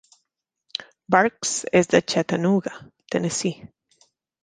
[1.07, 3.73] Barks és de Chattanooga, Tennessee.